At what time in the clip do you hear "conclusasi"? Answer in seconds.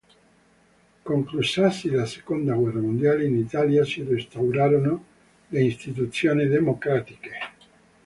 1.09-1.91